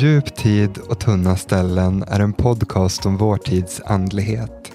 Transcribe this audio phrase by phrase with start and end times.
[0.00, 4.72] Djup tid och tunna ställen är en podcast om vår tids andlighet.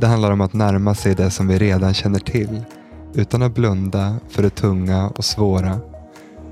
[0.00, 2.64] Det handlar om att närma sig det som vi redan känner till
[3.14, 5.80] utan att blunda för det tunga och svåra.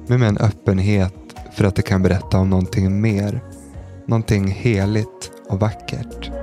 [0.07, 1.15] Men med en öppenhet
[1.53, 3.41] för att det kan berätta om någonting mer.
[4.07, 6.42] Någonting heligt och vackert.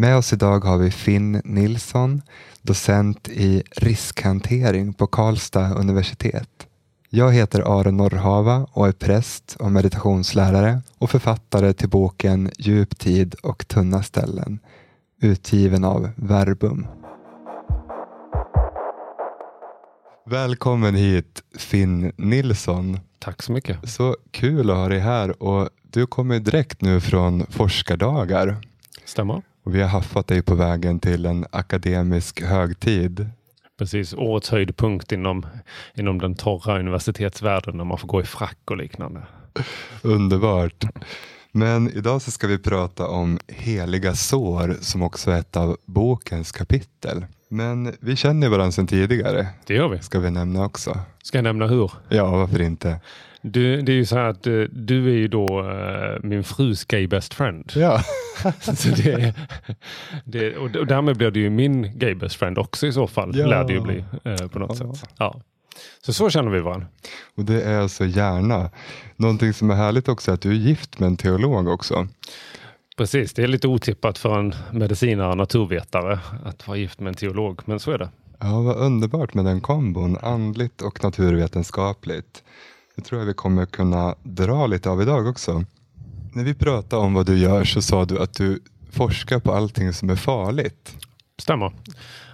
[0.00, 2.22] Med oss idag har vi Finn Nilsson,
[2.62, 6.66] docent i riskhantering på Karlstad universitet.
[7.10, 13.34] Jag heter Aron Norrhava och är präst och meditationslärare och författare till boken Djup tid
[13.34, 14.58] och tunna ställen,
[15.20, 16.86] utgiven av Verbum.
[20.26, 23.00] Välkommen hit Finn Nilsson.
[23.18, 23.90] Tack så mycket.
[23.90, 28.56] Så kul att ha dig här och du kommer direkt nu från forskardagar.
[29.04, 29.49] Stämmer.
[29.62, 33.26] Och vi har haffat dig på vägen till en akademisk högtid.
[33.78, 35.46] Precis, årets höjdpunkt inom,
[35.94, 39.22] inom den torra universitetsvärlden när man får gå i frack och liknande.
[40.02, 40.84] Underbart.
[41.52, 46.52] Men idag så ska vi prata om heliga sår som också är ett av bokens
[46.52, 47.26] kapitel.
[47.48, 49.46] Men vi känner varandra sedan tidigare.
[49.66, 49.98] Det gör vi.
[49.98, 50.98] Ska vi nämna också.
[51.22, 51.92] Ska jag nämna hur?
[52.08, 53.00] Ja, varför inte?
[53.42, 56.84] Du, det är ju så här att du, du är ju då uh, min frus
[56.84, 57.72] gay best friend.
[57.74, 58.02] Ja.
[58.60, 59.34] så det,
[60.24, 63.32] det, och, därmed blir det ju min gay best friend också i så fall.
[63.34, 63.46] Ja.
[63.46, 64.94] Lär det ju bli uh, på något Ja.
[64.94, 65.10] sätt.
[65.18, 65.40] Ja.
[66.02, 66.86] Så så känner vi varandra.
[67.34, 68.70] Och det är alltså gärna.
[69.16, 72.08] Någonting som är härligt också är att du är gift med en teolog också.
[72.96, 77.14] Precis, det är lite otippat för en medicinare och naturvetare att vara gift med en
[77.14, 78.08] teolog, men så är det.
[78.38, 80.18] Ja, vad underbart med den kombon.
[80.22, 82.42] Andligt och naturvetenskapligt.
[83.00, 85.64] Det tror jag vi kommer kunna dra lite av idag också.
[86.32, 89.92] När vi pratade om vad du gör så sa du att du forskar på allting
[89.92, 90.96] som är farligt.
[91.38, 91.72] Stämmer.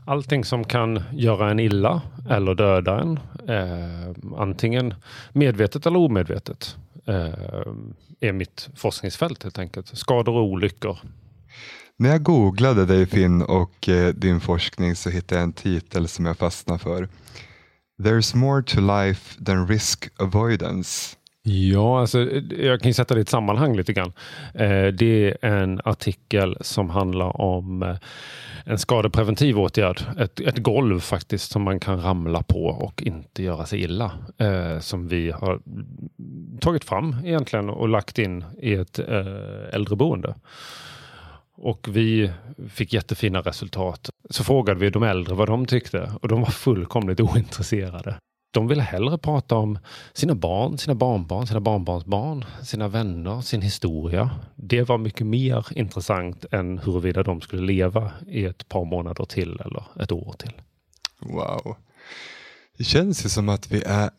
[0.05, 3.19] Allting som kan göra en illa eller döda en,
[3.49, 4.95] eh, antingen
[5.33, 6.77] medvetet eller omedvetet,
[7.07, 7.15] eh,
[8.21, 9.99] är mitt forskningsfält helt enkelt.
[9.99, 10.99] Skador och olyckor.
[11.97, 16.27] När jag googlade dig Finn och eh, din forskning så hittade jag en titel som
[16.27, 17.09] jag fastnade för.
[18.03, 21.17] There's more to life than risk avoidance.
[21.49, 22.19] Ja, alltså,
[22.59, 24.13] jag kan ju sätta det i ett sammanhang lite grann.
[24.55, 27.97] Eh, det är en artikel som handlar om eh,
[28.65, 30.01] en skadepreventiv åtgärd.
[30.19, 34.13] Ett, ett golv faktiskt som man kan ramla på och inte göra sig illa.
[34.39, 35.61] Eh, som vi har
[36.61, 40.35] tagit fram egentligen och lagt in i ett eh, äldreboende.
[41.57, 42.33] Och vi
[42.69, 44.11] fick jättefina resultat.
[44.31, 48.19] Så frågade vi de äldre vad de tyckte och de var fullkomligt ointresserade.
[48.51, 49.79] De ville hellre prata om
[50.13, 54.31] sina barn, sina barnbarn, sina barnbarnsbarn, sina vänner, sin historia.
[54.55, 59.61] Det var mycket mer intressant än huruvida de skulle leva i ett par månader till
[59.61, 60.53] eller ett år till.
[61.21, 61.77] Wow.
[62.79, 64.11] Det känns ju som att vi är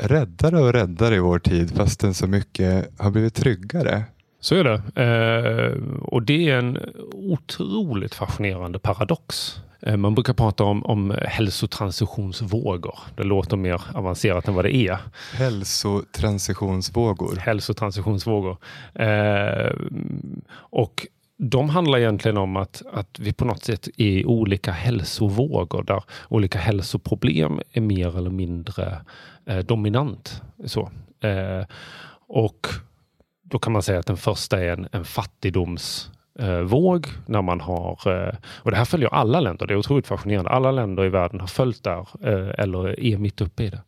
[0.00, 4.04] räddare och räddare i vår tid fastän så mycket har blivit tryggare.
[4.42, 4.82] Så är det.
[5.02, 5.72] Eh,
[6.02, 6.78] och det är en
[7.12, 9.56] otroligt fascinerande paradox.
[9.80, 12.98] Eh, man brukar prata om, om hälsotransitionsvågor.
[13.16, 14.98] Det låter mer avancerat än vad det är.
[15.34, 17.36] Hälsotransitionsvågor.
[17.36, 18.56] Hälsotransitionsvågor.
[18.94, 19.72] Eh,
[20.54, 25.82] och de handlar egentligen om att, att vi på något sätt är i olika hälsovågor
[25.82, 29.00] där olika hälsoproblem är mer eller mindre
[29.46, 30.42] eh, dominant.
[30.66, 30.90] Så.
[31.20, 31.66] Eh,
[32.28, 32.66] och
[33.52, 38.34] då kan man säga att den första är en, en fattigdomsvåg när man har, eh,
[38.44, 40.50] och det här följer alla länder, det är otroligt fascinerande.
[40.50, 43.80] Alla länder i världen har följt där eh, eller är mitt uppe i det.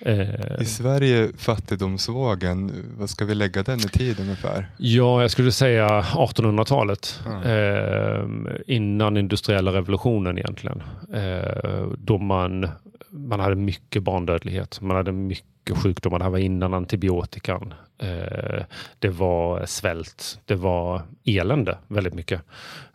[0.00, 4.66] Eh, I Sverige fattigdomsvågen, vad ska vi lägga den i tid ungefär?
[4.76, 7.20] Ja, jag skulle säga 1800-talet.
[7.26, 7.42] Mm.
[7.42, 8.24] Eh,
[8.66, 10.82] innan industriella revolutionen egentligen.
[11.14, 12.68] Eh, då man,
[13.10, 14.80] man hade mycket barndödlighet.
[14.80, 16.18] Man hade mycket sjukdomar.
[16.18, 17.74] Det här var innan antibiotikan.
[17.98, 18.64] Eh,
[18.98, 20.40] det var svält.
[20.44, 22.42] Det var elände väldigt mycket.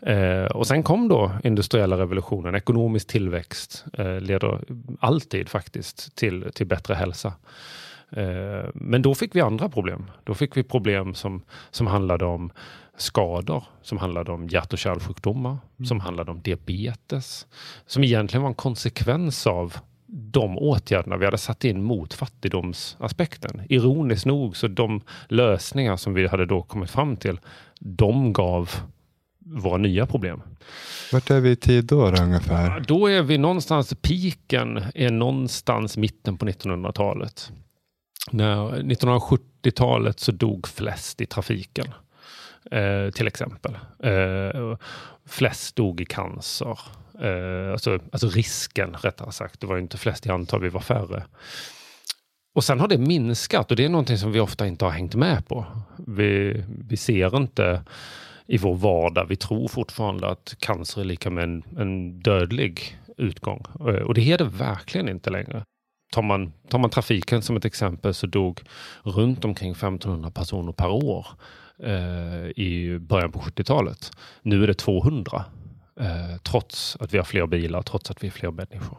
[0.02, 2.56] Eh, och sen kom då industriella revolutionen.
[2.56, 4.60] Ekonomisk tillväxt eh, leder
[5.00, 7.34] alltid faktiskt till, till bättre hälsa.
[8.74, 10.12] Men då fick vi andra problem.
[10.24, 11.42] Då fick vi problem som,
[11.72, 12.52] som handlade om
[12.98, 15.58] skador, som handlade om hjärt och kärlsjukdomar,
[15.88, 17.48] som handlade om diabetes,
[17.86, 19.78] som egentligen var en konsekvens av
[20.18, 23.62] de åtgärderna vi hade satt in mot fattigdomsaspekten.
[23.70, 27.40] Ironiskt nog så de lösningar som vi hade då kommit fram till,
[27.80, 28.70] de gav
[29.40, 30.42] våra nya problem.
[31.12, 32.80] Vart är vi i tid då, då ungefär?
[32.88, 37.52] Då är vi någonstans, piken är någonstans mitten på 1900-talet.
[38.32, 41.86] När 1970-talet så dog flest i trafiken
[42.72, 43.78] eh, till exempel.
[44.04, 44.78] Eh,
[45.26, 46.80] flest dog i cancer.
[47.22, 49.60] Eh, alltså, alltså risken rättare sagt.
[49.60, 51.24] Det var inte flest i antal, vi var färre.
[52.56, 55.16] Och sen har det minskat och det är någonting som vi ofta inte har hängt
[55.16, 55.66] med på.
[56.08, 57.84] Vi, vi ser inte
[58.48, 63.66] i vår vardag, vi tror fortfarande att cancer är lika med en, en dödlig utgång.
[63.80, 65.64] Eh, och det är det verkligen inte längre.
[66.14, 68.62] Tar man, tar man trafiken som ett exempel så dog
[69.04, 71.28] runt omkring 1500 personer per år
[71.80, 74.12] eh, i början på 70-talet.
[74.42, 75.46] Nu är det 200.
[76.00, 78.98] Eh, trots att vi har fler bilar, trots att vi är fler människor.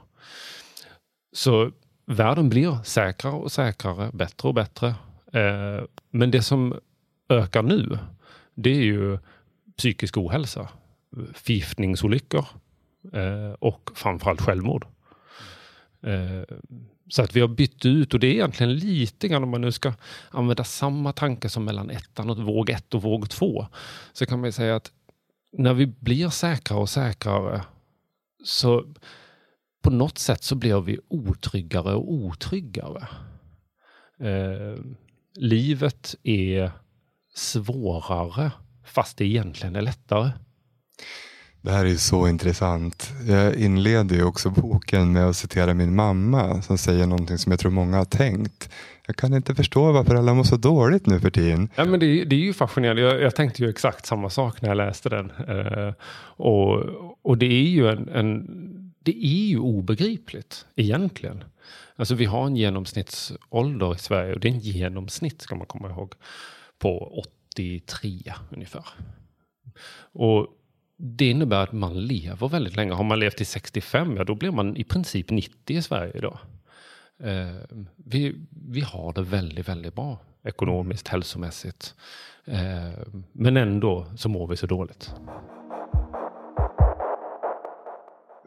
[1.33, 1.71] Så
[2.07, 4.95] världen blir säkrare och säkrare, bättre och bättre.
[5.33, 6.81] Eh, men det som
[7.29, 7.99] ökar nu,
[8.55, 9.19] det är ju
[9.77, 10.69] psykisk ohälsa,
[11.33, 12.45] förgiftningsolyckor
[13.13, 14.87] eh, och framförallt självmord.
[16.03, 16.57] Eh,
[17.09, 19.73] så att vi har bytt ut och det är egentligen lite grann om man nu
[19.73, 19.93] ska
[20.31, 23.67] använda samma tanke som mellan ettan och våg ett och våg två.
[24.13, 24.93] Så kan man säga att
[25.53, 27.63] när vi blir säkrare och säkrare
[28.45, 28.85] så
[29.83, 33.09] på något sätt så blir vi otryggare och otryggare.
[34.21, 34.81] Eh,
[35.35, 36.71] livet är
[37.35, 38.53] svårare
[38.85, 40.31] fast det egentligen är lättare.
[41.67, 43.13] Det här är så intressant.
[43.29, 47.61] Jag inleder ju också boken med att citera min mamma som säger någonting som jag
[47.61, 48.71] tror många har tänkt.
[49.07, 51.69] Jag kan inte förstå varför alla mår så dåligt nu för tiden.
[51.75, 53.03] Ja, men det, det är ju fascinerande.
[53.03, 55.31] Jag, jag, tänkte ju exakt samma sak när jag läste den.
[55.31, 55.93] Uh,
[56.37, 56.83] och,
[57.23, 58.47] och det är ju en, en,
[59.03, 61.45] det är ju obegripligt egentligen.
[61.97, 65.91] Alltså vi har en genomsnittsålder i Sverige och det är en genomsnitt ska man komma
[65.91, 66.13] ihåg
[66.79, 67.23] på
[67.55, 68.85] 83 ungefär.
[70.13, 70.49] Och
[70.97, 72.93] det innebär att man lever väldigt länge.
[72.93, 76.39] Har man levt till 65, ja då blir man i princip 90 i Sverige idag.
[77.23, 78.35] Eh, vi,
[78.69, 81.95] vi har det väldigt, väldigt bra ekonomiskt, hälsomässigt.
[82.45, 83.03] Eh,
[83.33, 85.15] men ändå så mår vi så dåligt.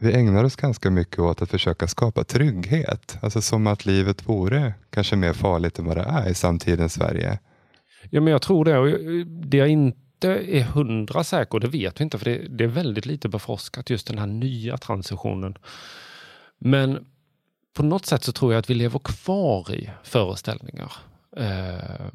[0.01, 3.17] Vi ägnar oss ganska mycket åt att försöka skapa trygghet.
[3.21, 7.39] Alltså som att livet vore kanske mer farligt än vad det är i samtidens Sverige.
[8.09, 8.77] Ja, men jag tror det.
[8.77, 8.87] Och
[9.25, 13.05] det jag inte är hundra säker, det vet vi inte, för det, det är väldigt
[13.05, 15.57] lite beforskat, just den här nya transitionen.
[16.57, 17.05] Men
[17.73, 20.91] på något sätt så tror jag att vi lever kvar i föreställningar.
[21.37, 22.05] Eh,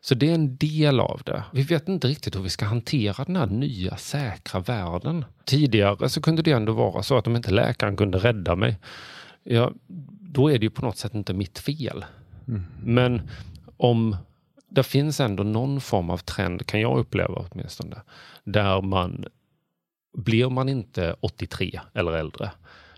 [0.00, 1.44] så det är en del av det.
[1.52, 5.24] Vi vet inte riktigt hur vi ska hantera den här nya säkra världen.
[5.44, 8.78] Tidigare så kunde det ändå vara så att om inte läkaren kunde rädda mig,
[9.42, 9.72] ja,
[10.20, 12.04] då är det ju på något sätt inte mitt fel.
[12.48, 12.66] Mm.
[12.82, 13.22] Men
[13.76, 14.16] om
[14.70, 18.02] det finns ändå någon form av trend, kan jag uppleva åtminstone,
[18.44, 19.24] där man
[20.12, 22.50] blir man inte 83 eller äldre,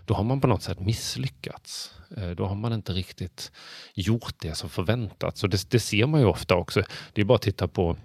[0.05, 1.95] då har man på något sätt misslyckats.
[2.17, 3.51] Eh, då har man inte riktigt
[3.93, 5.43] gjort det som förväntats.
[5.43, 6.83] Och det, det ser man ju ofta också.
[7.13, 7.97] Det är bara att titta på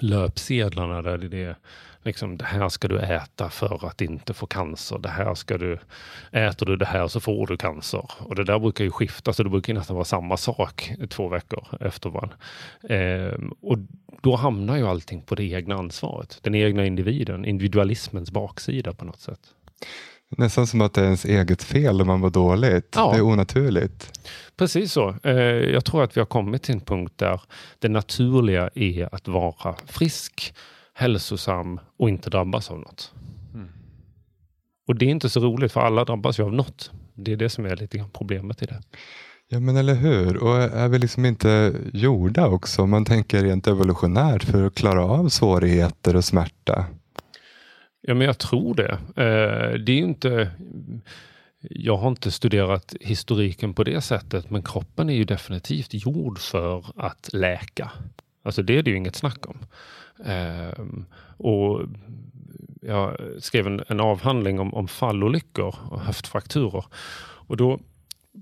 [0.00, 1.56] löpsedlarna där det är
[2.02, 4.98] liksom, det här ska du äta för att inte få cancer.
[4.98, 5.78] Det här ska du,
[6.32, 8.10] äter du det här så får du cancer.
[8.18, 11.66] Och det där brukar ju skifta, så det brukar nästan vara samma sak två veckor
[11.80, 12.36] efter varandra.
[12.88, 13.78] Eh, och
[14.22, 19.20] då hamnar ju allting på det egna ansvaret, den egna individen, individualismens baksida på något
[19.20, 19.40] sätt.
[20.36, 22.94] Nästan som att det är ens eget fel om man mår dåligt.
[22.96, 23.12] Ja.
[23.12, 24.20] Det är onaturligt.
[24.56, 25.14] Precis så.
[25.22, 25.32] Eh,
[25.72, 27.40] jag tror att vi har kommit till en punkt där
[27.78, 30.54] det naturliga är att vara frisk,
[30.94, 33.12] hälsosam och inte drabbas av något.
[33.54, 33.68] Mm.
[34.88, 36.90] Och det är inte så roligt för alla drabbas ju av något.
[37.14, 38.82] Det är det som är lite grann problemet i det.
[39.48, 40.36] Ja men eller hur.
[40.36, 45.28] Och är vi liksom inte gjorda också, man tänker rent evolutionärt, för att klara av
[45.28, 46.86] svårigheter och smärta?
[48.00, 48.92] Ja, men jag tror det.
[49.16, 50.50] Eh, det är inte...
[51.60, 56.84] Jag har inte studerat historiken på det sättet, men kroppen är ju definitivt gjord för
[56.96, 57.90] att läka.
[58.42, 59.58] Alltså det är det ju inget snack om.
[60.26, 60.84] Eh,
[61.36, 61.82] och
[62.82, 66.84] jag skrev en, en avhandling om, om fallolyckor och höftfrakturer.
[67.20, 67.80] Och då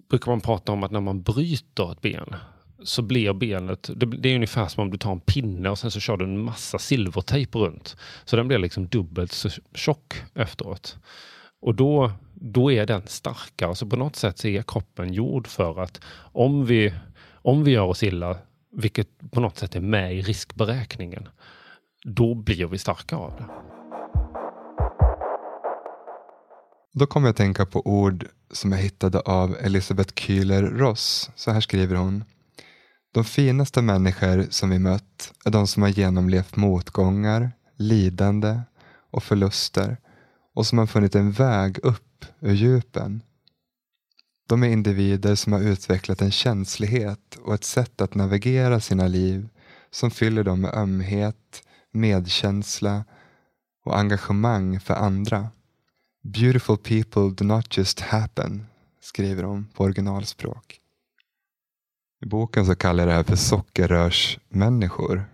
[0.09, 2.35] brukar man prata om att när man bryter ett ben
[2.83, 5.91] så blir benet, det, det, är ungefär som om du tar en pinne och sen
[5.91, 7.97] så kör du en massa silvertejp runt.
[8.25, 10.99] Så den blir liksom dubbelt så tjock efteråt.
[11.61, 13.75] Och då, då är den starkare.
[13.75, 16.01] Så på något sätt så är kroppen gjord för att
[16.33, 16.95] om vi,
[17.33, 18.37] om vi gör oss illa,
[18.73, 21.29] vilket på något sätt är med i riskberäkningen,
[22.05, 23.47] då blir vi starka av det.
[26.93, 31.31] Då kommer jag att tänka på ord som jag hittade av Elisabeth Kühler Ross.
[31.35, 32.25] Så här skriver hon.
[33.19, 38.61] De finaste människor som vi mött är de som har genomlevt motgångar, lidande
[39.11, 39.97] och förluster
[40.55, 43.23] och som har funnit en väg upp ur djupen.
[44.49, 49.49] De är individer som har utvecklat en känslighet och ett sätt att navigera sina liv
[49.91, 53.05] som fyller dem med ömhet, medkänsla
[53.85, 55.49] och engagemang för andra.
[56.23, 58.67] Beautiful people do not just happen,
[59.01, 60.81] skriver de på originalspråk.
[62.21, 65.25] I boken så kallar jag det här för sockerrörsmänniskor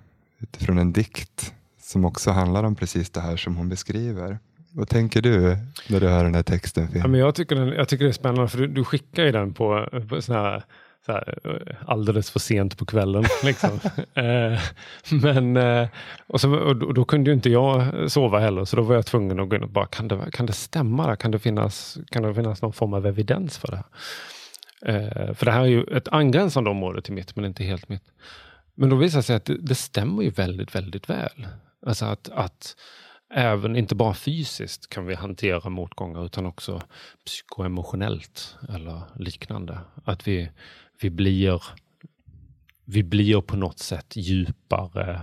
[0.41, 4.39] utifrån en dikt som också handlar om precis det här som hon beskriver.
[4.73, 5.57] Vad tänker du
[5.89, 6.89] när du hör den här texten?
[6.95, 9.33] Ja, men jag, tycker den, jag tycker det är spännande för du, du skickar ju
[9.33, 10.65] den på, på såna här,
[11.07, 11.39] så här,
[11.87, 13.25] alldeles för sent på kvällen.
[13.45, 13.81] Liksom.
[14.15, 14.61] eh,
[15.23, 15.89] men, eh,
[16.27, 19.07] och, så, och då, då, kunde ju inte jag sova heller så då var jag
[19.07, 21.17] tvungen att gå in och bara, kan det, kan det stämma?
[21.17, 23.87] Kan det, finnas, kan det finnas någon form av evidens för det här?
[24.85, 28.13] Eh, för det här är ju ett angränsande område till mitt, men inte helt mitt.
[28.75, 31.47] Men då visar det sig att det, det stämmer ju väldigt, väldigt väl.
[31.87, 32.77] Alltså att, att
[33.35, 36.83] även, inte bara fysiskt kan vi hantera motgångar utan också
[37.27, 39.79] psykoemotionellt eller liknande.
[40.05, 40.51] Att vi,
[41.01, 41.63] vi, blir,
[42.85, 45.21] vi blir på något sätt djupare,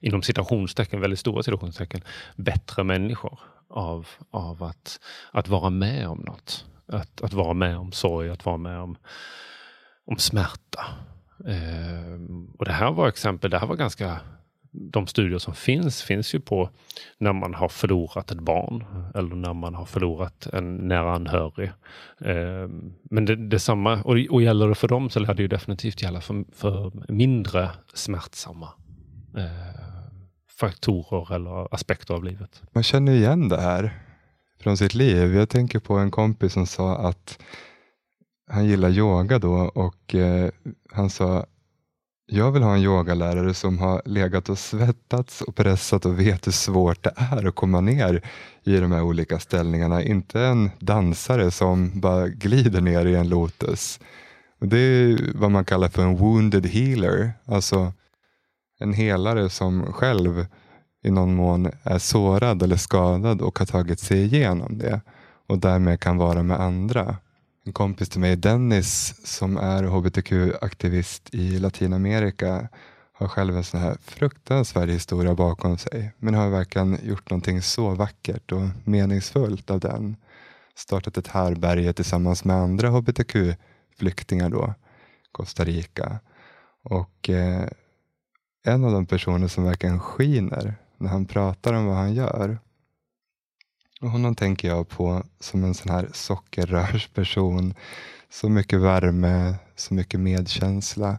[0.00, 2.00] inom citationstecken, väldigt stora citationstecken,
[2.36, 5.00] bättre människor av, av att,
[5.32, 6.66] att vara med om något.
[6.92, 8.96] Att, att vara med om sorg, att vara med om,
[10.06, 10.84] om smärta.
[11.46, 12.20] Eh,
[12.58, 14.20] och det här var exempel, det här var ganska
[14.72, 16.70] de studier som finns, finns ju på
[17.18, 21.70] när man har förlorat ett barn eller när man har förlorat en nära anhörig.
[22.20, 22.68] Eh,
[23.02, 26.20] men det, detsamma, och, och gäller det för dem så lär det ju definitivt gälla
[26.20, 28.68] för, för mindre smärtsamma
[29.36, 29.80] eh,
[30.60, 32.62] faktorer eller aspekter av livet.
[32.72, 34.09] Man känner igen det här
[34.60, 35.34] från sitt liv.
[35.34, 37.38] Jag tänker på en kompis som sa att
[38.50, 40.50] han gillar yoga då och eh,
[40.92, 41.46] han sa
[42.32, 46.52] jag vill ha en yogalärare som har legat och svettats och pressat och vet hur
[46.52, 48.22] svårt det är att komma ner
[48.64, 50.02] i de här olika ställningarna.
[50.02, 54.00] Inte en dansare som bara glider ner i en lotus.
[54.60, 57.32] Det är vad man kallar för en wounded healer.
[57.44, 57.92] Alltså
[58.80, 60.46] en helare som själv
[61.02, 65.00] i någon mån är sårad eller skadad och har tagit sig igenom det
[65.46, 67.16] och därmed kan vara med andra.
[67.64, 72.68] En kompis till mig, Dennis, som är hbtq-aktivist i Latinamerika,
[73.12, 77.90] har själv en sån här fruktansvärd historia bakom sig, men har verkligen gjort någonting så
[77.90, 80.16] vackert och meningsfullt av den.
[80.74, 84.74] Startat ett härberge tillsammans med andra hbtq-flyktingar då,
[85.32, 86.18] Costa Rica.
[86.82, 87.68] Och eh,
[88.64, 92.58] en av de personer som verkligen skiner när han pratar om vad han gör.
[94.00, 97.74] Och honom tänker jag på som en sån här sockerrörsperson.
[98.30, 101.18] Så mycket värme, så mycket medkänsla.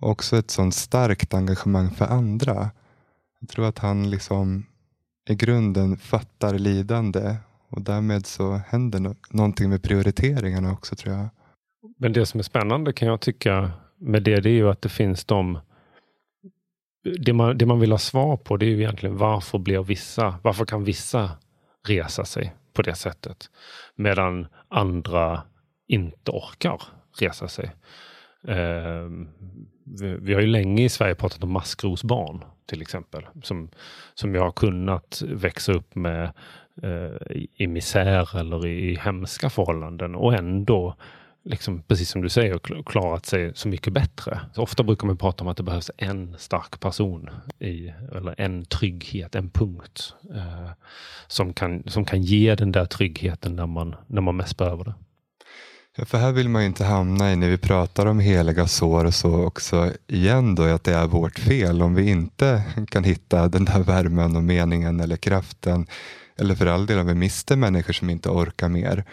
[0.00, 2.70] Och också ett sånt starkt engagemang för andra.
[3.40, 4.66] Jag tror att han liksom
[5.28, 7.36] i grunden fattar lidande
[7.68, 11.28] och därmed så händer no någonting med prioriteringarna också tror jag.
[11.98, 14.88] Men det som är spännande kan jag tycka med det, det är ju att det
[14.88, 15.58] finns de
[17.02, 20.34] det man, det man vill ha svar på det är ju egentligen varför blir vissa,
[20.42, 21.30] varför kan vissa
[21.88, 23.50] resa sig på det sättet
[23.94, 25.42] medan andra
[25.88, 26.82] inte orkar
[27.20, 27.70] resa sig.
[28.48, 29.08] Eh,
[29.84, 33.68] vi, vi, har ju länge i Sverige pratat om maskrosbarn till exempel som,
[34.14, 36.32] som jag har kunnat växa upp med
[36.82, 40.96] eh, i misär eller i, i hemska förhållanden och ändå
[41.44, 44.40] liksom, precis som du säger, klarat sig så mycket bättre.
[44.54, 48.64] Så ofta brukar man prata om att det behövs en stark person, i, eller en
[48.64, 50.70] trygghet, en punkt eh,
[51.26, 54.94] som, kan, som kan ge den där tryggheten när man, när man mest behöver det.
[55.96, 59.04] Ja, för här vill man ju inte hamna i när vi pratar om heliga sår
[59.04, 63.48] och så också igen då att det är vårt fel om vi inte kan hitta
[63.48, 65.86] den där värmen och meningen eller kraften
[66.38, 69.04] eller för all del om vi mister människor som inte orkar mer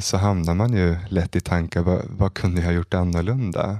[0.00, 3.78] så hamnar man ju lätt i tankar, vad, vad kunde jag ha gjort annorlunda?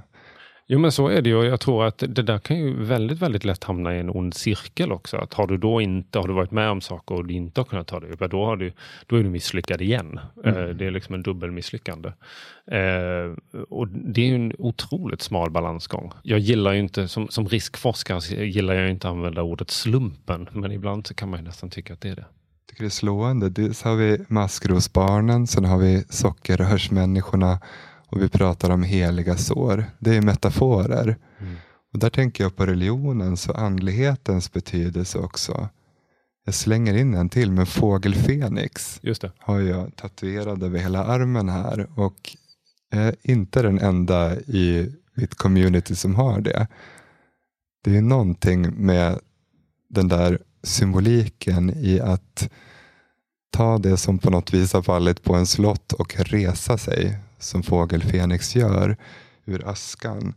[0.66, 1.44] Jo men så är det ju.
[1.44, 4.92] Jag tror att det där kan ju väldigt, väldigt lätt hamna i en ond cirkel
[4.92, 5.16] också.
[5.16, 7.64] Att har du då inte, har du varit med om saker och du inte har
[7.64, 8.72] kunnat ta dig upp, då, har du,
[9.06, 10.20] då är du misslyckad igen.
[10.44, 10.56] Mm.
[10.56, 12.08] Eh, det är liksom en dubbel misslyckande.
[12.70, 16.12] Eh, och det är en otroligt smal balansgång.
[16.22, 20.72] Jag gillar ju inte, som, som riskforskare gillar jag inte att använda ordet slumpen, men
[20.72, 22.24] ibland så kan man ju nästan tycka att det är det
[22.74, 23.48] tycker det är slående.
[23.48, 27.60] Dels har vi maskrosbarnen, sen har vi sockerrörsmänniskorna
[28.08, 29.84] och vi pratar om heliga sår.
[29.98, 31.16] Det är metaforer.
[31.40, 31.56] Mm.
[31.92, 35.68] Och där tänker jag på religionens och andlighetens betydelse också.
[36.44, 39.00] Jag slänger in en till, men fågelfenix
[39.38, 42.36] har jag tatuerad över hela armen här och
[42.90, 46.66] är inte den enda i mitt community som har det.
[47.84, 49.18] Det är någonting med
[49.88, 52.50] den där symboliken i att
[53.50, 57.62] ta det som på något vis har fallit på en slott och resa sig som
[57.62, 58.96] fågel Fenix gör
[59.44, 60.34] ur askan.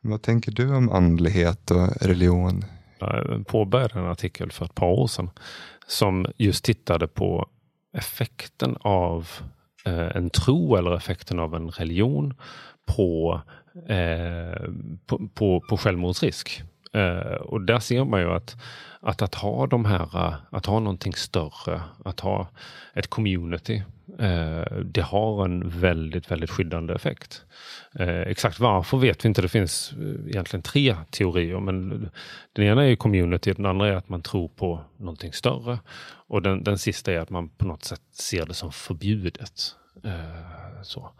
[0.00, 2.64] Vad tänker du om andlighet och religion
[2.98, 5.30] Jag påbörjade en artikel för ett par år sedan
[5.86, 7.48] som just tittade på
[7.96, 9.28] effekten av
[9.84, 12.34] eh, en tro eller effekten av en religion
[12.86, 13.40] på,
[13.88, 14.70] eh,
[15.06, 16.62] på, på, på självmordsrisk.
[16.94, 18.56] Eh, och där ser man ju att,
[19.00, 22.48] att att ha de här, eh, att ha någonting större, att ha
[22.94, 23.82] ett community,
[24.18, 27.44] eh, det har en väldigt, väldigt skyddande effekt.
[27.94, 29.42] Eh, exakt varför vet vi inte.
[29.42, 32.10] Det finns eh, egentligen tre teorier, men
[32.52, 35.78] den ena är ju community, den andra är att man tror på någonting större
[36.26, 39.76] och den, den sista är att man på något sätt ser det som förbjudet.
[40.04, 41.10] Eh, så.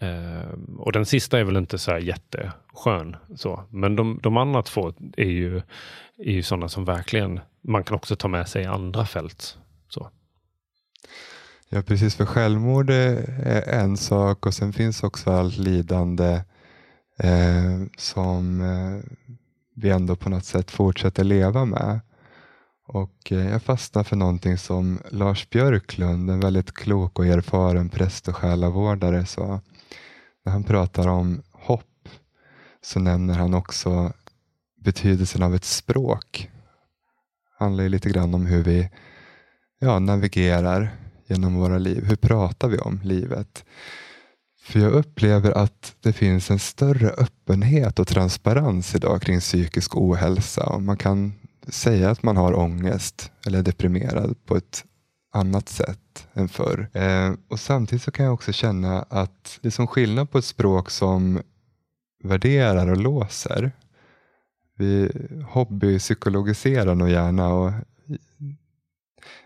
[0.00, 3.16] Eh, och den sista är väl inte så här jätteskön.
[3.36, 3.64] Så.
[3.70, 5.56] Men de, de andra två är ju,
[6.18, 9.58] är ju sådana som verkligen man kan också ta med sig i andra fält.
[9.88, 10.10] Så.
[11.68, 12.14] Ja, precis.
[12.14, 16.42] För självmord är en sak och sen finns också allt lidande
[17.18, 19.12] eh, som eh,
[19.74, 22.00] vi ändå på något sätt fortsätter leva med.
[22.86, 28.28] Och eh, jag fastnar för någonting som Lars Björklund, en väldigt klok och erfaren präst
[28.28, 29.60] och själavårdare, sa.
[30.44, 32.08] När han pratar om hopp
[32.82, 34.12] så nämner han också
[34.80, 36.50] betydelsen av ett språk.
[37.58, 38.90] Det handlar lite grann om hur vi
[39.78, 40.90] ja, navigerar
[41.26, 42.04] genom våra liv.
[42.04, 43.64] Hur pratar vi om livet?
[44.62, 50.66] För jag upplever att det finns en större öppenhet och transparens idag kring psykisk ohälsa.
[50.66, 51.32] Och man kan
[51.68, 54.84] säga att man har ångest eller är deprimerad på ett
[55.30, 56.88] annat sätt än förr.
[56.92, 60.44] Eh, och Samtidigt så kan jag också känna att det är som skillnad på ett
[60.44, 61.42] språk som
[62.22, 63.72] värderar och låser.
[64.76, 65.10] Vi
[65.48, 67.72] hobbypsykologiserar nog gärna och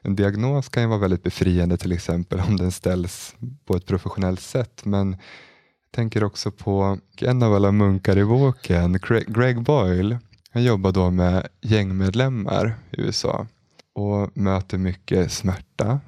[0.03, 4.41] en diagnos kan ju vara väldigt befriande till exempel om den ställs på ett professionellt
[4.41, 4.85] sätt.
[4.85, 10.19] Men jag tänker också på en av alla munkar i boken, Greg Boyle.
[10.50, 13.47] Han jobbar då med gängmedlemmar i USA
[13.95, 16.01] och möter mycket smärta,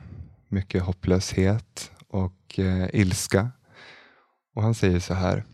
[0.48, 3.50] mycket hopplöshet och eh, ilska.
[4.54, 5.44] Och Han säger så här.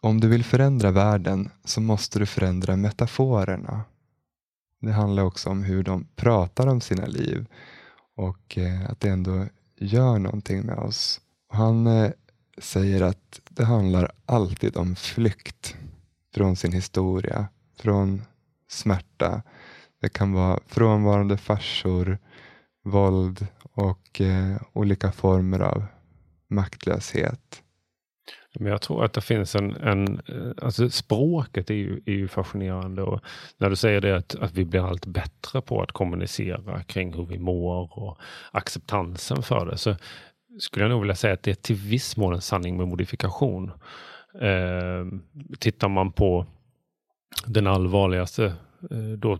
[0.00, 3.82] Om du vill förändra världen så måste du förändra metaforerna.
[4.80, 7.46] Det handlar också om hur de pratar om sina liv
[8.16, 11.20] och eh, att det ändå gör någonting med oss.
[11.48, 12.10] Han eh,
[12.58, 15.76] säger att det handlar alltid om flykt
[16.34, 18.22] från sin historia, från
[18.68, 19.42] smärta.
[20.00, 22.18] Det kan vara frånvarande farsor,
[22.84, 25.86] våld och eh, olika former av
[26.50, 27.62] maktlöshet.
[28.54, 32.28] Men jag tror att det finns en, en eh, alltså språket är ju, är ju
[32.28, 33.20] fascinerande och
[33.58, 37.26] när du säger det att, att vi blir allt bättre på att kommunicera kring hur
[37.26, 38.18] vi mår och
[38.52, 39.96] acceptansen för det så
[40.58, 43.70] skulle jag nog vilja säga att det är till viss mån en sanning med modifikation.
[44.40, 45.06] Eh,
[45.58, 46.46] tittar man på
[47.46, 48.54] den allvarligaste
[49.18, 49.38] då,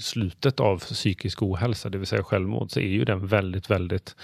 [0.00, 4.16] slutet av psykisk ohälsa, det vill säga självmord, så är ju den väldigt, väldigt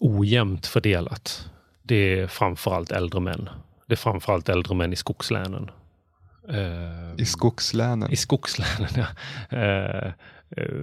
[0.00, 1.50] ojämnt fördelat
[1.82, 3.48] det är framförallt äldre män.
[3.86, 5.70] Det är framförallt äldre män i skogslänen.
[7.18, 8.12] I skogslänen?
[8.12, 9.06] I skogslänen, ja.
[9.58, 10.12] Eh,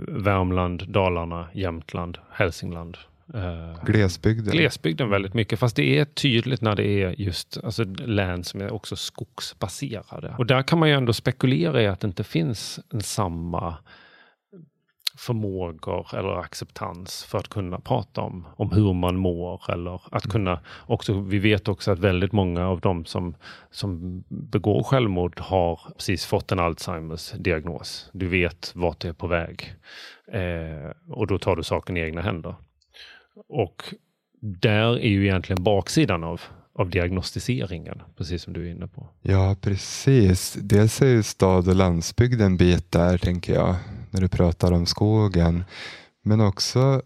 [0.08, 2.98] Värmland, Dalarna, Jämtland, Hälsingland.
[3.34, 4.52] Eh, glesbygden?
[4.52, 8.72] Glesbygden väldigt mycket, fast det är tydligt när det är just alltså, län som är
[8.72, 10.36] också skogsbaserade.
[10.38, 13.78] Och där kan man ju ändå spekulera i att det inte finns en samma
[15.20, 19.72] förmågor eller acceptans för att kunna prata om, om hur man mår.
[19.72, 20.32] Eller att mm.
[20.32, 23.36] kunna också, vi vet också att väldigt många av de som,
[23.72, 28.10] som begår självmord har precis fått en Alzheimers diagnos.
[28.14, 29.74] Du vet vart det är på väg.
[30.32, 32.56] Eh, och då tar du saken i egna händer.
[33.48, 33.94] Och
[34.42, 36.42] där är ju egentligen baksidan av,
[36.74, 39.08] av diagnostiseringen, precis som du är inne på.
[39.22, 40.58] Ja, precis.
[40.62, 43.76] Dels är ju stad och landsbygd en bit där, tänker jag
[44.12, 45.64] när du pratar om skogen.
[46.24, 47.02] Men också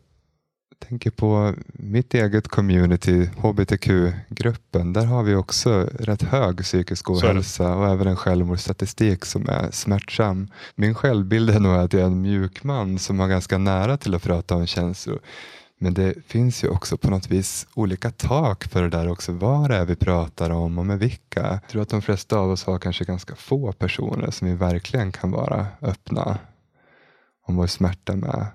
[0.90, 4.94] tänker på mitt eget community, hbtq-gruppen.
[4.94, 10.48] Där har vi också rätt hög psykisk ohälsa och även en självmordsstatistik som är smärtsam.
[10.76, 14.16] Min självbild är nog att jag är en mjuk man som har ganska nära till
[14.16, 15.20] att prata om känslor.
[15.84, 19.32] Men det finns ju också på något vis olika tak för det där också.
[19.32, 21.42] Vad det är vi pratar om och med vilka.
[21.42, 25.12] Jag tror att de flesta av oss har kanske ganska få personer som vi verkligen
[25.12, 26.38] kan vara öppna
[27.46, 28.46] om vår smärta med.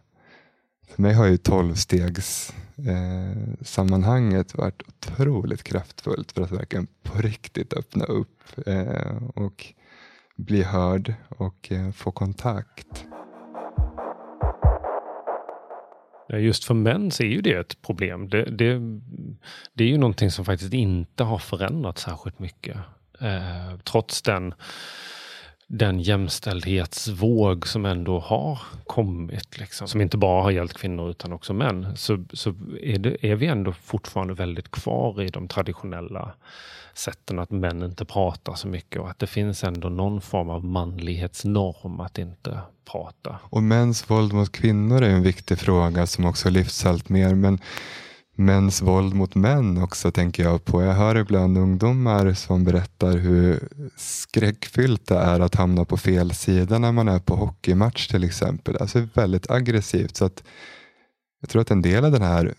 [0.88, 7.72] För mig har ju tolvstegs eh, sammanhanget varit otroligt kraftfullt för att verkligen på riktigt
[7.72, 9.74] öppna upp eh, och
[10.36, 13.07] bli hörd och eh, få kontakt.
[16.28, 18.28] Just för män så är ju det ett problem.
[18.28, 18.80] Det, det,
[19.74, 22.76] det är ju någonting som faktiskt inte har förändrats särskilt mycket.
[23.20, 24.54] Eh, trots den
[25.70, 31.52] den jämställdhetsvåg som ändå har kommit, liksom, som inte bara har gällt kvinnor utan också
[31.52, 36.34] män, så, så är, det, är vi ändå fortfarande väldigt kvar i de traditionella
[36.94, 40.64] sätten att män inte pratar så mycket och att det finns ändå någon form av
[40.64, 42.60] manlighetsnorm att inte
[42.92, 43.38] prata.
[43.42, 47.34] Och mäns våld mot kvinnor är en viktig fråga som också lyfts allt mer.
[47.34, 47.58] Men
[48.38, 50.82] mäns våld mot män också tänker jag på.
[50.82, 56.78] Jag hör ibland ungdomar som berättar hur skräckfyllt det är att hamna på fel sida
[56.78, 58.76] när man är på hockeymatch till exempel.
[58.76, 60.16] Alltså väldigt aggressivt.
[60.16, 60.42] Så att
[61.40, 62.54] jag tror att en del av den här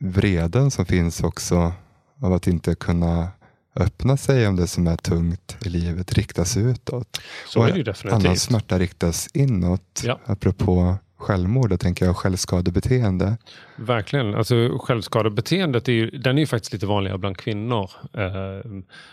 [0.00, 1.72] vreden som finns också
[2.20, 3.28] av att inte kunna
[3.76, 7.20] öppna sig om det som är tungt i livet riktas utåt.
[7.48, 8.24] Så och är det ju definitivt.
[8.24, 10.02] Annan smärta riktas inåt.
[10.04, 10.20] Ja.
[10.26, 13.36] Apropå självmord, tänker jag, självskadebeteende.
[13.76, 14.34] Verkligen.
[14.34, 17.90] Alltså, självskadebeteendet är ju, den är ju faktiskt lite vanligare bland kvinnor.
[18.12, 18.70] Eh,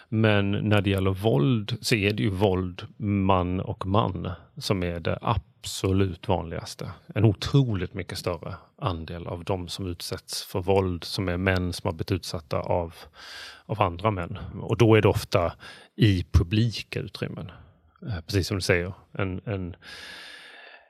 [0.09, 4.99] men när det gäller våld så är det ju våld man och man som är
[4.99, 6.91] det absolut vanligaste.
[7.15, 11.87] En otroligt mycket större andel av de som utsätts för våld som är män som
[11.87, 12.93] har blivit utsatta av,
[13.65, 14.39] av andra män.
[14.61, 15.53] Och då är det ofta
[15.95, 17.51] i publika utrymmen.
[18.07, 18.93] Eh, precis som du säger.
[19.11, 19.75] En, en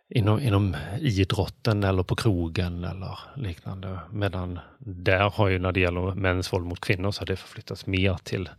[0.10, 4.00] inom, inom idrotten eller på krogen eller liknande.
[4.12, 7.86] Medan där har ju när det gäller mäns våld mot kvinnor så har det förflyttats
[7.86, 8.50] mer till,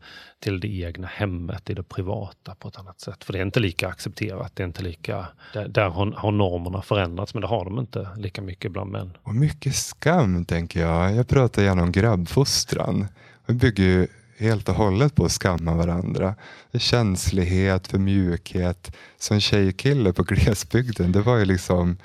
[0.41, 3.25] till det egna hemmet, i det privata på ett annat sätt.
[3.25, 4.57] För det är inte lika accepterat.
[4.57, 8.09] Det är inte lika, där, där har, har normerna förändrats men det har de inte
[8.17, 9.17] lika mycket bland män.
[9.23, 11.15] Och mycket skam tänker jag.
[11.15, 13.07] Jag pratar gärna om grabbfostran.
[13.47, 14.09] Det bygger ju
[14.40, 16.35] helt och hållet på att skamma varandra.
[16.72, 18.96] Känslighet för mjukhet.
[19.18, 21.96] Som tjejkille på glesbygden, det var ju liksom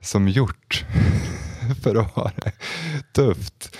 [0.00, 0.84] som gjort
[1.82, 2.52] för att ha det
[3.12, 3.76] tufft.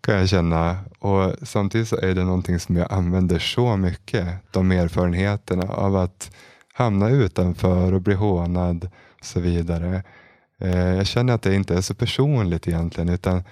[0.00, 0.78] Kan jag känna.
[0.98, 4.28] Och samtidigt så är det någonting som jag använder så mycket.
[4.50, 6.30] De erfarenheterna av att
[6.74, 8.90] hamna utanför och bli hånad
[9.20, 10.02] och så vidare.
[10.60, 13.42] Eh, jag känner att det inte är så personligt egentligen utan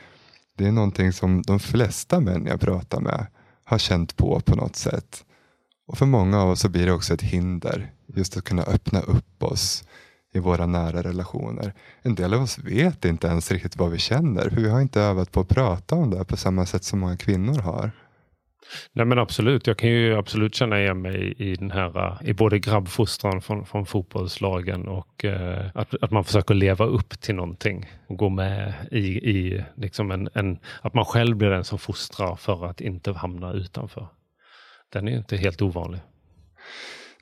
[0.59, 3.27] det är någonting som de flesta män jag pratar med
[3.73, 5.25] har känt på på något sätt.
[5.87, 9.01] Och för många av oss så blir det också ett hinder just att kunna öppna
[9.01, 9.85] upp oss
[10.35, 11.75] i våra nära relationer.
[12.03, 15.01] En del av oss vet inte ens riktigt vad vi känner för vi har inte
[15.01, 17.91] övat på att prata om det på samma sätt som många kvinnor har.
[18.93, 22.35] Nej men absolut, jag kan ju absolut känna igen mig i den här, eh, i
[22.35, 27.91] både grabbfostran från, från fotbollslagen och eh, att, att man försöker leva upp till någonting
[28.07, 32.37] och gå med i, i liksom en, en, att man själv blir den som fostrar
[32.37, 34.09] för att inte hamna utanför.
[34.93, 36.01] Den är ju inte helt ovanlig.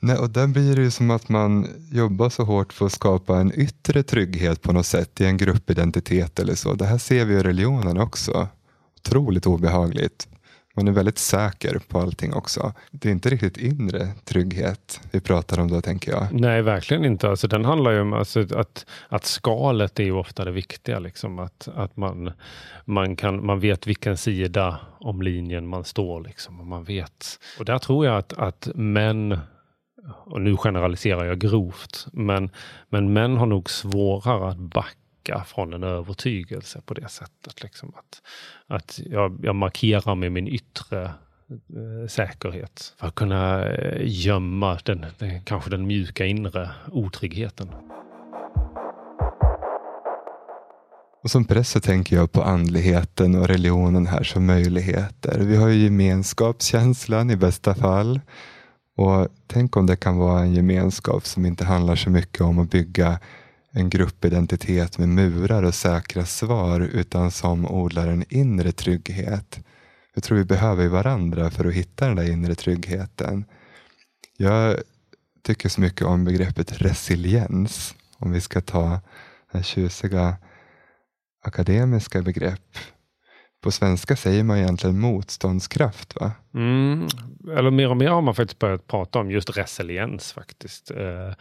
[0.03, 3.37] Nej, och där blir det ju som att man jobbar så hårt för att skapa
[3.37, 6.75] en yttre trygghet på något sätt i en gruppidentitet eller så.
[6.75, 8.49] Det här ser vi i religionen också.
[9.01, 10.29] Otroligt obehagligt.
[10.81, 12.73] Man är väldigt säker på allting också.
[12.91, 16.27] Det är inte riktigt inre trygghet vi pratar om då, tänker jag.
[16.33, 17.31] Nej, verkligen inte.
[17.31, 20.99] Alltså, den handlar ju om alltså, att, att skalet är ju ofta det viktiga.
[20.99, 21.39] Liksom.
[21.39, 22.33] Att, att man,
[22.85, 26.21] man, kan, man vet vilken sida om linjen man står.
[26.21, 26.61] Liksom.
[26.61, 27.39] Och, man vet.
[27.59, 29.39] och där tror jag att, att män
[30.25, 32.51] och nu generaliserar jag grovt, men,
[32.89, 37.63] men män har nog svårare att backa backa från en övertygelse på det sättet.
[37.63, 38.23] Liksom att
[38.67, 45.07] att jag, jag markerar med min yttre eh, säkerhet för att kunna eh, gömma den,
[45.19, 47.69] den, kanske den mjuka inre otryggheten.
[51.23, 55.39] Och som präst så tänker jag på andligheten och religionen här som möjligheter.
[55.39, 58.21] Vi har ju gemenskapskänslan i bästa fall.
[58.97, 62.71] Och tänk om det kan vara en gemenskap som inte handlar så mycket om att
[62.71, 63.19] bygga
[63.73, 69.61] en gruppidentitet med murar och säkra svar utan som odlar en inre trygghet.
[70.15, 73.45] Jag tror vi behöver varandra för att hitta den där inre tryggheten.
[74.37, 74.77] Jag
[75.43, 77.95] tycker så mycket om begreppet resiliens.
[78.19, 79.01] Om vi ska ta
[79.53, 80.37] det tjusiga
[81.43, 82.79] akademiska begrepp
[83.61, 86.33] på svenska säger man egentligen motståndskraft va?
[86.55, 87.09] Mm,
[87.57, 90.91] eller mer och mer har man faktiskt börjat prata om just resiliens faktiskt.
[90.91, 91.33] Eh,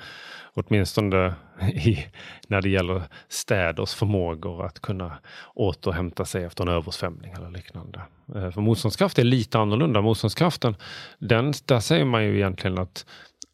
[0.53, 1.34] åtminstone
[1.73, 2.05] i,
[2.47, 5.17] när det gäller städers förmågor att kunna
[5.55, 8.01] återhämta sig efter en översvämning eller liknande.
[8.36, 10.01] Eh, för motståndskraft är lite annorlunda.
[10.01, 10.75] Motståndskraften,
[11.19, 13.05] den, där säger man ju egentligen att,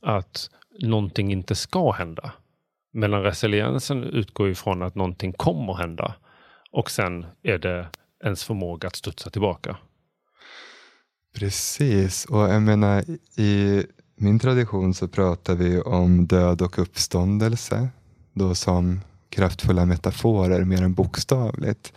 [0.01, 0.49] att
[0.79, 2.31] någonting inte ska hända.
[2.93, 6.15] Medan resiliensen utgår ifrån att någonting kommer hända.
[6.71, 7.87] Och sen är det
[8.25, 9.77] ens förmåga att studsa tillbaka.
[11.35, 13.03] Precis, och jag menar
[13.37, 13.83] i
[14.15, 17.89] min tradition så pratar vi om död och uppståndelse
[18.33, 21.93] då som kraftfulla metaforer mer än bokstavligt.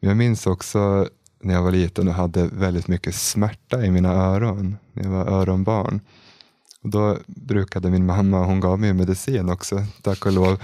[0.00, 1.08] Jag minns också
[1.42, 5.26] när jag var liten och hade väldigt mycket smärta i mina öron när jag var
[5.26, 6.00] öronbarn.
[6.82, 10.62] Och då brukade min mamma, hon gav mig medicin också, tack och lov.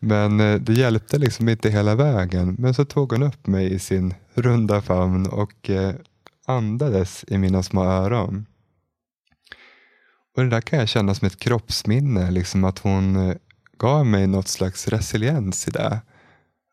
[0.00, 2.56] Men eh, det hjälpte liksom inte hela vägen.
[2.58, 5.94] Men så tog hon upp mig i sin runda famn och eh,
[6.46, 8.46] andades i mina små öron.
[10.36, 13.36] Och det där kan jag känna som ett kroppsminne, liksom att hon eh,
[13.78, 16.00] gav mig något slags resiliens i det.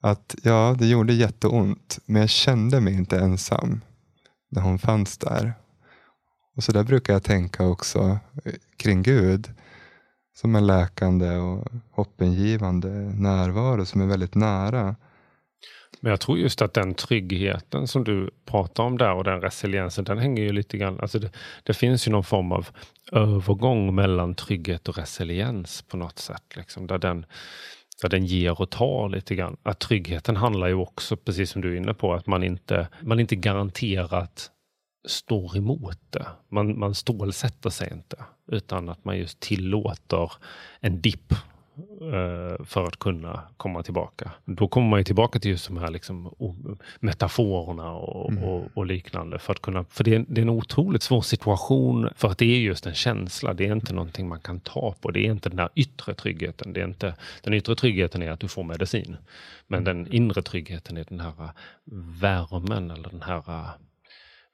[0.02, 3.82] Att ja, det gjorde jätteont, men jag kände mig inte ensam
[4.52, 5.54] när hon fanns där.
[6.56, 9.48] Och så där brukar jag tänka också eh, kring Gud.
[10.36, 12.88] Som en läkande och hoppingivande
[13.20, 14.96] närvaro som är väldigt nära.
[16.00, 20.06] Men jag tror just att den tryggheten som du pratar om där och den resiliensen,
[20.06, 21.30] den hänger ju lite grann, alltså det,
[21.63, 22.68] det finns ju någon form av
[23.12, 26.56] övergång mellan trygghet och resiliens på något sätt.
[26.56, 27.26] Liksom, där, den,
[28.02, 29.58] där den ger och tar lite grann.
[29.63, 33.20] Att tryggheten handlar ju också, precis som du är inne på, att man inte, man
[33.20, 34.52] inte garanterat
[35.06, 36.26] står emot det.
[36.50, 40.32] Man, man stålsätter sig inte, utan att man just tillåter
[40.80, 41.34] en dipp
[42.02, 44.32] eh, för att kunna komma tillbaka.
[44.46, 46.36] Då kommer man ju tillbaka till just de här liksom,
[47.00, 48.44] metaforerna och, mm.
[48.44, 49.39] och, och, liknande.
[49.39, 52.46] För, att kunna, för det är, det är en otroligt svår situation för att det
[52.46, 53.54] är just en känsla.
[53.54, 55.12] Det är inte någonting man kan ta på.
[55.12, 56.74] Det är inte den där yttre tryggheten.
[56.74, 59.18] Det är inte, den yttre tryggheten är att du får medicin.
[59.68, 61.50] Men den inre tryggheten är den här
[62.22, 63.70] värmen eller den här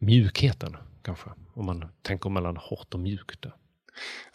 [0.02, 1.30] mjukheten kanske.
[1.54, 3.46] Om man tänker mellan hårt och mjukt.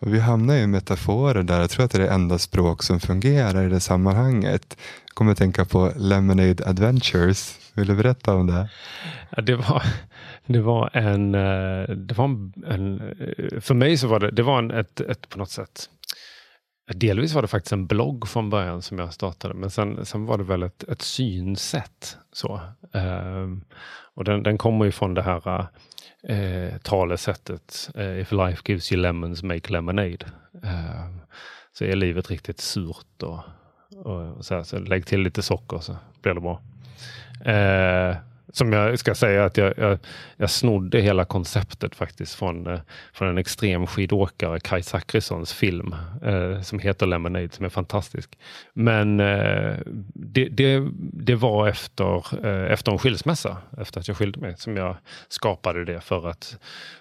[0.00, 1.60] Och vi hamnar i metaforer där.
[1.60, 4.76] Jag tror att det är det enda språk som fungerar i det sammanhanget.
[5.06, 7.58] Jag kommer att tänka på Lemonade Adventures.
[7.74, 8.68] Vill du berätta om det?
[9.30, 9.82] Ja, det, var,
[10.46, 11.34] det var en...
[11.34, 12.24] Eh, det var
[12.66, 15.90] en, eh, för mig så var det, det var en, ett, ett på något sätt
[16.94, 20.38] Delvis var det faktiskt en blogg från början som jag startade, men sen, sen var
[20.38, 22.18] det väl ett, ett synsätt.
[22.32, 22.60] Så.
[22.92, 23.64] Um,
[24.14, 25.68] och den, den kommer ju från det här
[26.30, 30.26] uh, talesättet uh, If life gives you lemons, make lemonade.
[30.64, 31.16] Uh,
[31.72, 33.40] så är livet riktigt surt och,
[33.94, 36.62] och så, här, så lägg till lite socker så blir det bra.
[37.44, 38.14] Ehm,
[38.56, 39.98] som jag ska säga att jag, jag,
[40.36, 42.80] jag snodde hela konceptet faktiskt från, eh,
[43.12, 48.38] från en extrem skidåkare, Kaj Zachrissons film eh, som heter Lemonade, som är fantastisk.
[48.72, 49.76] Men eh,
[50.14, 54.76] det, det, det, var efter, eh, efter en skilsmässa, efter att jag skilde mig, som
[54.76, 54.96] jag
[55.28, 56.58] skapade det för att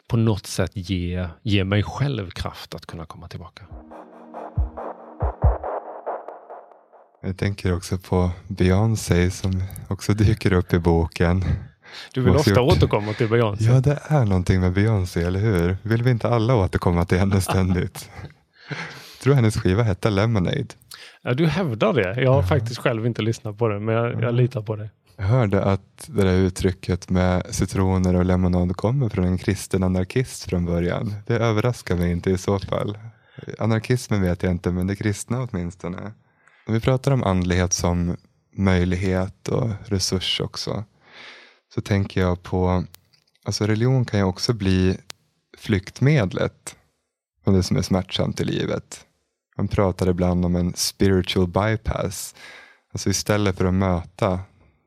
[0.07, 3.63] på något sätt ge, ge mig själv kraft att kunna komma tillbaka.
[7.25, 11.43] Jag tänker också på Beyoncé som också dyker upp i boken.
[12.13, 12.59] Du vill ofta gjort...
[12.59, 13.65] återkomma till Beyoncé.
[13.65, 15.77] Ja, det är någonting med Beyoncé, eller hur?
[15.81, 18.09] Vill vi inte alla återkomma till henne ständigt?
[18.69, 18.77] jag
[19.23, 20.65] tror hennes skiva hette Lemonade.
[21.21, 22.21] Ja, du hävdar det.
[22.21, 22.47] Jag har ja.
[22.47, 24.89] faktiskt själv inte lyssnat på det, men jag, jag litar på det.
[25.17, 30.43] Jag hörde att det där uttrycket med citroner och lemonad kommer från en kristen anarkist
[30.43, 31.13] från början.
[31.27, 32.97] Det överraskar mig inte i så fall.
[33.59, 36.11] Anarkismen vet jag inte, men det kristna åtminstone.
[36.67, 38.17] Om vi pratar om andlighet som
[38.51, 40.83] möjlighet och resurs också,
[41.73, 42.83] så tänker jag på,
[43.45, 44.97] alltså religion kan ju också bli
[45.57, 46.75] flyktmedlet
[47.43, 49.05] från det som är smärtsamt i livet.
[49.57, 52.35] Man pratar ibland om en spiritual bypass.
[52.93, 54.39] Alltså istället för att möta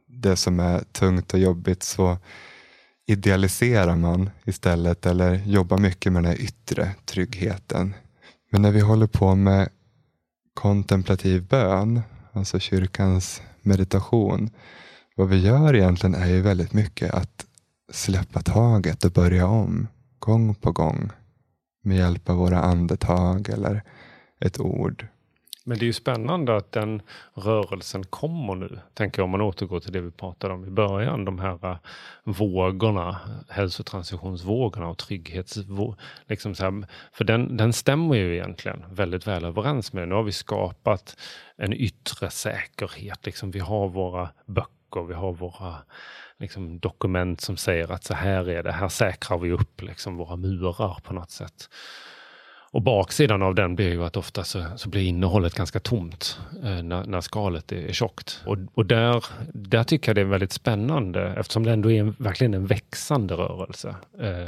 [0.06, 2.18] det som är tungt och jobbigt så
[3.06, 7.94] idealiserar man istället eller jobbar mycket med den här yttre tryggheten.
[8.50, 9.68] Men när vi håller på med
[10.58, 12.00] kontemplativ bön,
[12.32, 14.50] alltså kyrkans meditation,
[15.16, 17.46] vad vi gör egentligen är ju väldigt mycket att
[17.92, 21.10] släppa taget och börja om gång på gång
[21.82, 23.82] med hjälp av våra andetag eller
[24.40, 25.06] ett ord.
[25.68, 27.02] Men det är ju spännande att den
[27.34, 28.78] rörelsen kommer nu.
[28.94, 31.24] Tänker jag om man återgår till det vi pratade om i början.
[31.24, 31.76] De här äh,
[32.24, 35.96] vågorna, hälsotransitionsvågorna och trygghetsvågorna.
[36.26, 36.54] Liksom
[37.12, 40.06] för den, den stämmer ju egentligen väldigt väl överens med det.
[40.06, 41.16] Nu har vi skapat
[41.56, 43.26] en yttre säkerhet.
[43.26, 45.76] Liksom vi har våra böcker, vi har våra
[46.38, 48.72] liksom, dokument som säger att så här är det.
[48.72, 51.68] Här säkrar vi upp liksom, våra murar på något sätt.
[52.70, 56.82] Och baksidan av den blir ju att ofta så, så blir innehållet ganska tomt eh,
[56.82, 58.42] när, när, skalet är, är tjockt.
[58.46, 62.16] Och, och där, där tycker jag det är väldigt spännande eftersom det ändå är en,
[62.18, 63.96] verkligen en växande rörelse.
[64.20, 64.42] Eh,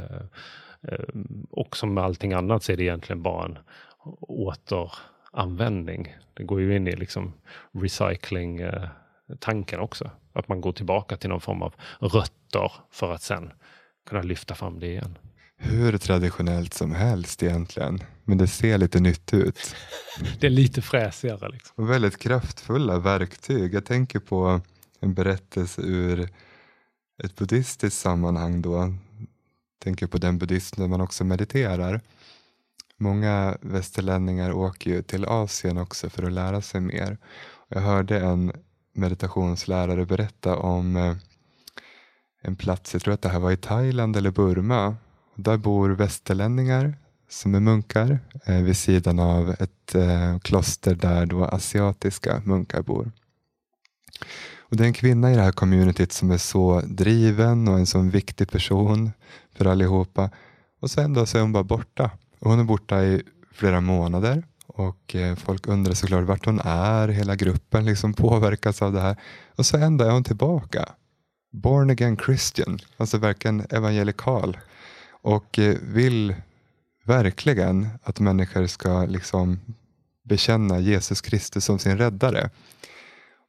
[0.87, 1.05] eh,
[1.49, 3.57] och som med allting annat så är det egentligen bara en
[4.21, 6.15] återanvändning.
[6.33, 7.33] Det går ju in i liksom
[7.71, 10.11] recycling-tanken eh, också.
[10.33, 13.51] Att man går tillbaka till någon form av rötter för att sen
[14.09, 15.17] kunna lyfta fram det igen
[15.61, 18.03] hur traditionellt som helst egentligen.
[18.23, 19.75] Men det ser lite nytt ut.
[20.39, 21.49] det är lite fräsigare.
[21.49, 21.83] Liksom.
[21.83, 23.73] Och väldigt kraftfulla verktyg.
[23.73, 24.61] Jag tänker på
[24.99, 26.29] en berättelse ur
[27.23, 28.61] ett buddhistiskt sammanhang.
[28.61, 28.77] då.
[28.77, 28.95] Jag
[29.83, 32.01] tänker på den buddhism där man också mediterar.
[32.97, 37.17] Många västerlänningar åker ju till Asien också för att lära sig mer.
[37.67, 38.51] Jag hörde en
[38.93, 41.15] meditationslärare berätta om eh,
[42.41, 44.95] en plats, jag tror att det här var i Thailand eller Burma.
[45.43, 46.97] Där bor västerlänningar
[47.29, 53.11] som är munkar eh, vid sidan av ett eh, kloster där då asiatiska munkar bor.
[54.59, 57.85] Och det är en kvinna i det här communityt som är så driven och en
[57.85, 59.11] så viktig person
[59.55, 60.29] för allihopa.
[60.81, 62.11] Och sen då så är hon bara borta.
[62.39, 63.23] Och hon är borta i
[63.53, 67.07] flera månader och eh, folk undrar såklart vart hon är.
[67.07, 69.15] Hela gruppen liksom påverkas av det här.
[69.55, 70.89] Och så en dag är hon tillbaka.
[71.51, 74.57] Born again Christian, alltså verkligen evangelikal.
[75.21, 76.35] Och eh, vill
[77.05, 79.59] verkligen att människor ska liksom
[80.23, 82.49] bekänna Jesus Kristus som sin räddare.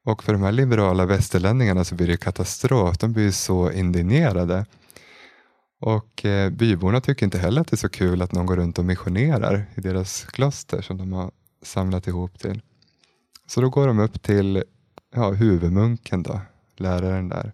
[0.04, 2.98] Och för de här liberala västerlänningarna så blir det katastrof.
[2.98, 4.66] De blir så indignerade.
[5.80, 8.78] Och eh, byborna tycker inte heller att det är så kul att någon går runt
[8.78, 11.30] och missionerar i deras kloster som de har
[11.62, 12.62] samlat ihop till.
[13.46, 14.64] Så då går de upp till
[15.14, 16.40] ja, huvudmunken, då,
[16.76, 17.52] läraren där,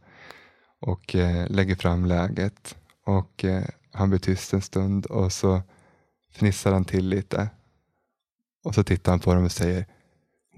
[0.80, 2.76] och eh, lägger fram läget.
[3.04, 3.64] Och eh,
[3.98, 5.62] han blir tyst en stund och så
[6.32, 7.48] fnissar han till lite.
[8.64, 9.86] Och så tittar han på dem och säger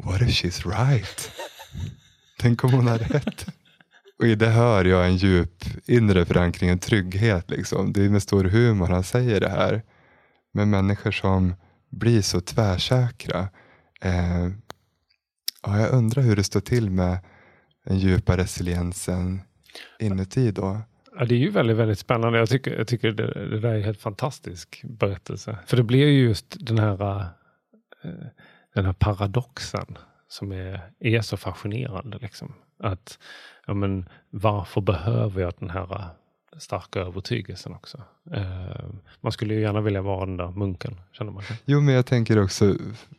[0.05, 1.31] What if she's right?
[2.38, 3.46] Tänk om hon har rätt?
[4.18, 7.50] Och i det hör jag en djup inre förankring, en trygghet.
[7.50, 7.92] Liksom.
[7.92, 9.83] Det är med stor humor han säger det här.
[10.53, 11.55] Men människor som
[11.90, 13.48] blir så tvärsäkra.
[14.00, 14.48] Eh,
[15.62, 17.18] ja, jag undrar hur det står till med
[17.85, 19.40] den djupa resiliensen
[19.98, 20.81] inuti då.
[21.18, 22.38] Ja, det är ju väldigt, väldigt spännande.
[22.38, 25.59] Jag tycker, jag tycker det, det där är en helt fantastisk berättelse.
[25.66, 27.20] För det blir ju just den här,
[28.03, 28.11] eh,
[28.75, 32.18] den här paradoxen som är, är så fascinerande.
[32.18, 32.55] Liksom.
[32.79, 33.18] Att,
[33.66, 38.03] ja, men, varför behöver jag den här eh, starka övertygelsen också?
[38.33, 38.85] Eh,
[39.20, 41.42] man skulle ju gärna vilja vara den där munken, känner man.
[41.64, 42.75] Jo, men jag tänker också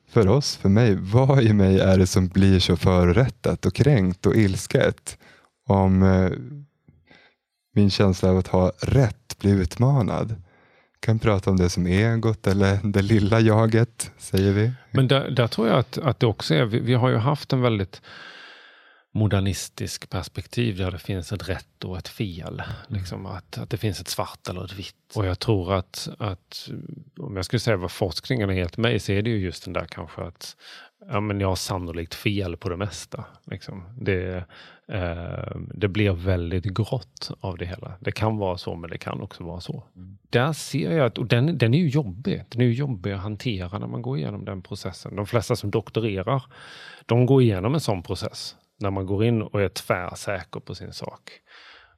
[0.10, 4.26] för oss, för mig, vad i mig är det som blir så förorättat och kränkt
[4.26, 5.18] och ilsket?
[5.68, 6.32] Om eh,
[7.72, 10.36] min känsla av att ha rätt blir utmanad
[11.00, 14.72] kan prata om det som egot eller det lilla jaget, säger vi.
[14.92, 17.54] Men där, där tror jag att, att det också är, vi, vi, har ju haft
[17.54, 18.02] en väldigt
[19.14, 22.64] modernistisk perspektiv där det finns ett rätt och ett fel.
[22.88, 24.96] Liksom att, att det finns ett svart eller ett vitt.
[25.16, 26.70] Och jag tror att, att
[27.20, 29.74] om jag skulle säga vad forskningen har gett mig så är det ju just den
[29.74, 30.56] där kanske att
[31.08, 33.26] ja, men jag har sannolikt fel på det mesta.
[33.46, 33.84] Liksom.
[34.00, 34.46] Det,
[34.88, 37.94] eh, det blir väldigt grått av det hela.
[38.00, 39.84] Det kan vara så, men det kan också vara så.
[39.96, 40.18] Mm.
[40.30, 42.44] Där ser jag att, och den, den är ju jobbig.
[42.50, 45.16] Den är ju jobbig att hantera när man går igenom den processen.
[45.16, 46.44] De flesta som doktorerar,
[47.06, 50.94] de går igenom en sån process när man går in och är tvärsäker på sin
[50.94, 51.32] sak.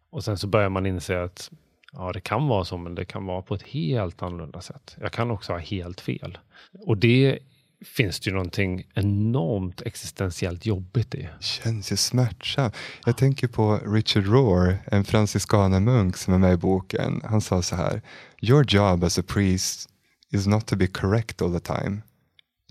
[0.10, 1.52] Och sen så börjar man inse att
[1.94, 4.98] ja, det kan vara så, men det kan vara på ett helt annorlunda sätt.
[5.02, 6.38] Jag kan också ha helt fel.
[6.80, 7.40] Och det
[7.84, 11.30] finns det ju någonting enormt existentiellt jobbigt i.
[11.40, 12.76] Känns ju smärtsamt.
[13.06, 17.22] Jag tänker på Richard Rohr, en franciskanermunk som är med i boken.
[17.24, 18.02] Han sa så här.
[18.42, 19.90] Your job as a priest
[20.32, 22.02] is not to be correct all the time.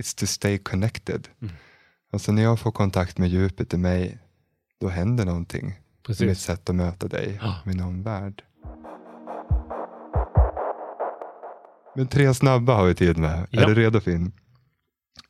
[0.01, 1.29] It's to stay connected.
[1.42, 1.55] Mm.
[2.12, 4.18] Alltså när jag får kontakt med djupet i mig,
[4.81, 5.75] då händer någonting.
[6.07, 6.27] Precis.
[6.27, 7.57] Mitt sätt att möta dig, ja.
[7.64, 8.42] min omvärld.
[11.96, 13.46] Men tre snabba har vi tid med.
[13.51, 13.62] Ja.
[13.62, 14.33] Är du redo Finn?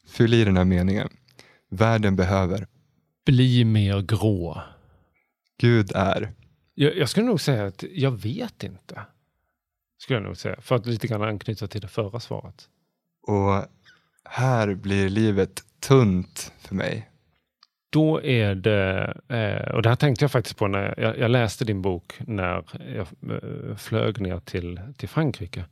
[0.08, 1.08] Fyll i den här meningen.
[1.70, 2.66] Världen behöver.
[3.26, 4.62] Bli mer grå.
[5.58, 6.32] Gud är.
[6.74, 9.02] Jag, jag skulle nog säga att jag vet inte.
[9.98, 10.60] Skulle jag nog säga.
[10.60, 12.68] För att lite grann anknyta till det förra svaret.
[13.22, 13.64] Och
[14.24, 17.08] här blir livet tunt för mig.
[17.90, 21.64] Då är det, eh, och det här tänkte jag faktiskt på när jag, jag läste
[21.64, 22.64] din bok när jag
[22.96, 25.64] eh, flög ner till, till Frankrike.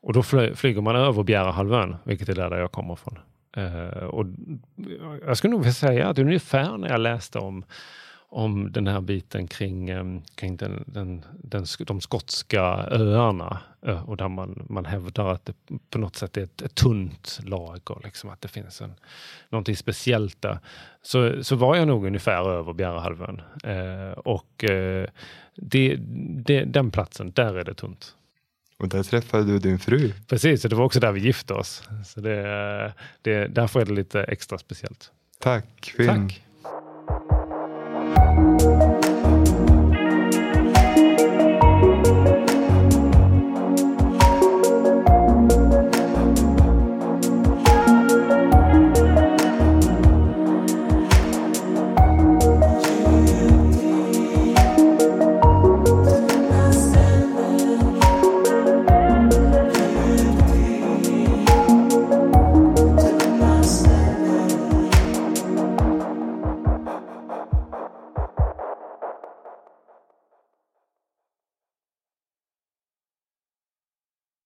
[0.00, 0.22] Och då
[0.54, 3.18] flyger man över Bjärehalvön, vilket är där jag kommer ifrån.
[3.56, 4.26] Uh, och
[5.26, 7.64] jag skulle nog vilja säga att ungefär när jag läste om,
[8.28, 14.16] om den här biten kring, um, kring den, den, den, de skotska öarna uh, och
[14.16, 15.54] där man, man hävdar att det
[15.90, 18.94] på något sätt är ett, ett tunt lager, liksom, att det finns en,
[19.48, 20.58] någonting speciellt där.
[21.02, 23.42] Så, så var jag nog ungefär över Bjärehalvön.
[23.66, 24.64] Uh, och
[25.56, 25.96] det,
[26.46, 28.16] det, den platsen, där är det tunt.
[28.78, 30.12] Och där träffade du din fru.
[30.26, 31.82] Precis, och det var också där vi gifte oss.
[32.04, 35.10] Så det, det, därför är det lite extra speciellt.
[35.38, 36.06] Tack Finn.
[36.06, 36.45] Tack.